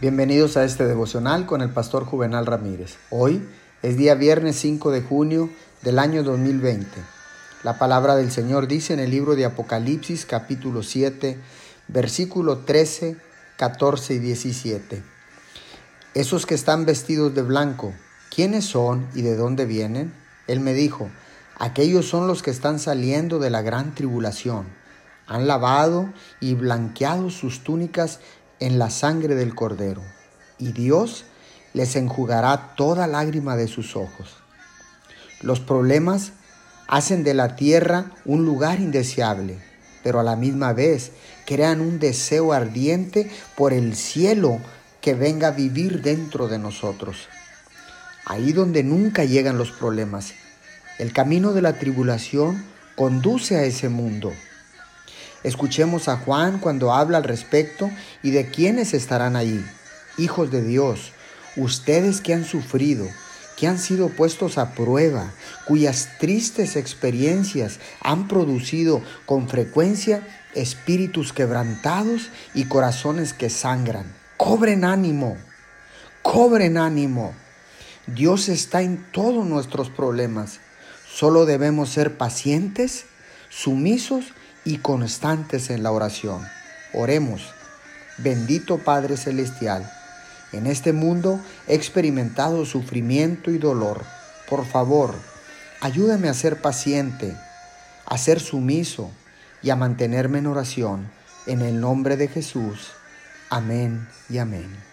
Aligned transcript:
Bienvenidos 0.00 0.56
a 0.56 0.64
este 0.64 0.86
devocional 0.86 1.44
con 1.44 1.60
el 1.60 1.68
pastor 1.68 2.06
Juvenal 2.06 2.46
Ramírez. 2.46 2.96
Hoy 3.10 3.46
es 3.82 3.98
día 3.98 4.14
viernes 4.14 4.56
5 4.56 4.92
de 4.92 5.02
junio 5.02 5.50
del 5.82 5.98
año 5.98 6.22
2020. 6.22 6.88
La 7.64 7.78
palabra 7.78 8.16
del 8.16 8.30
Señor 8.32 8.66
dice 8.66 8.94
en 8.94 9.00
el 9.00 9.10
libro 9.10 9.36
de 9.36 9.44
Apocalipsis 9.44 10.24
capítulo 10.24 10.82
7, 10.82 11.36
versículo 11.88 12.60
13, 12.60 13.18
14 13.58 14.14
y 14.14 14.18
17. 14.20 15.02
Esos 16.14 16.46
que 16.46 16.54
están 16.54 16.86
vestidos 16.86 17.34
de 17.34 17.42
blanco, 17.42 17.92
¿quiénes 18.34 18.64
son 18.64 19.06
y 19.14 19.20
de 19.20 19.36
dónde 19.36 19.66
vienen? 19.66 20.14
Él 20.46 20.60
me 20.60 20.72
dijo, 20.72 21.10
aquellos 21.58 22.08
son 22.08 22.26
los 22.26 22.42
que 22.42 22.50
están 22.50 22.78
saliendo 22.78 23.38
de 23.38 23.50
la 23.50 23.60
gran 23.60 23.94
tribulación. 23.94 24.64
Han 25.26 25.46
lavado 25.46 26.10
y 26.40 26.54
blanqueado 26.54 27.28
sus 27.28 27.62
túnicas 27.62 28.18
en 28.60 28.78
la 28.78 28.90
sangre 28.90 29.34
del 29.34 29.54
Cordero, 29.54 30.02
y 30.58 30.72
Dios 30.72 31.24
les 31.72 31.96
enjugará 31.96 32.74
toda 32.76 33.06
lágrima 33.06 33.56
de 33.56 33.68
sus 33.68 33.96
ojos. 33.96 34.36
Los 35.40 35.60
problemas 35.60 36.32
hacen 36.86 37.24
de 37.24 37.34
la 37.34 37.56
tierra 37.56 38.12
un 38.24 38.44
lugar 38.44 38.80
indeseable, 38.80 39.58
pero 40.02 40.20
a 40.20 40.22
la 40.22 40.36
misma 40.36 40.72
vez 40.72 41.12
crean 41.46 41.80
un 41.80 41.98
deseo 41.98 42.52
ardiente 42.52 43.30
por 43.56 43.72
el 43.72 43.96
cielo 43.96 44.58
que 45.00 45.14
venga 45.14 45.48
a 45.48 45.52
vivir 45.52 46.02
dentro 46.02 46.48
de 46.48 46.58
nosotros. 46.58 47.28
Ahí 48.26 48.52
donde 48.52 48.82
nunca 48.82 49.24
llegan 49.24 49.56
los 49.56 49.70
problemas, 49.72 50.34
el 50.98 51.12
camino 51.12 51.52
de 51.52 51.62
la 51.62 51.78
tribulación 51.78 52.62
conduce 52.96 53.56
a 53.56 53.64
ese 53.64 53.88
mundo 53.88 54.32
Escuchemos 55.42 56.08
a 56.08 56.16
Juan 56.16 56.58
cuando 56.58 56.92
habla 56.92 57.18
al 57.18 57.24
respecto 57.24 57.90
y 58.22 58.30
de 58.30 58.48
quiénes 58.50 58.92
estarán 58.92 59.36
allí. 59.36 59.64
Hijos 60.18 60.50
de 60.50 60.62
Dios, 60.62 61.12
ustedes 61.56 62.20
que 62.20 62.34
han 62.34 62.44
sufrido, 62.44 63.06
que 63.56 63.66
han 63.66 63.78
sido 63.78 64.08
puestos 64.08 64.58
a 64.58 64.74
prueba, 64.74 65.32
cuyas 65.66 66.10
tristes 66.18 66.76
experiencias 66.76 67.78
han 68.02 68.28
producido 68.28 69.02
con 69.24 69.48
frecuencia 69.48 70.26
espíritus 70.54 71.32
quebrantados 71.32 72.28
y 72.54 72.64
corazones 72.64 73.32
que 73.32 73.48
sangran. 73.48 74.12
Cobren 74.36 74.84
ánimo, 74.84 75.38
cobren 76.22 76.76
ánimo. 76.76 77.34
Dios 78.06 78.48
está 78.48 78.82
en 78.82 79.04
todos 79.12 79.46
nuestros 79.46 79.88
problemas. 79.88 80.58
Solo 81.10 81.46
debemos 81.46 81.90
ser 81.90 82.18
pacientes, 82.18 83.04
sumisos 83.48 84.32
y 84.64 84.78
constantes 84.78 85.70
en 85.70 85.82
la 85.82 85.92
oración. 85.92 86.46
Oremos. 86.92 87.52
Bendito 88.18 88.78
Padre 88.78 89.16
Celestial, 89.16 89.90
en 90.52 90.66
este 90.66 90.92
mundo 90.92 91.40
he 91.68 91.74
experimentado 91.74 92.66
sufrimiento 92.66 93.50
y 93.50 93.58
dolor. 93.58 94.04
Por 94.48 94.66
favor, 94.66 95.14
ayúdame 95.80 96.28
a 96.28 96.34
ser 96.34 96.60
paciente, 96.60 97.36
a 98.04 98.18
ser 98.18 98.40
sumiso 98.40 99.10
y 99.62 99.70
a 99.70 99.76
mantenerme 99.76 100.38
en 100.38 100.48
oración. 100.48 101.10
En 101.46 101.62
el 101.62 101.80
nombre 101.80 102.16
de 102.16 102.28
Jesús. 102.28 102.90
Amén 103.48 104.06
y 104.28 104.38
amén. 104.38 104.89